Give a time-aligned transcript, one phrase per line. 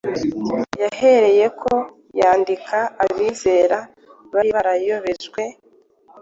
[0.81, 1.73] Yahereyeko
[2.19, 3.79] yandikira abizera
[4.33, 5.41] bari barayobejwe,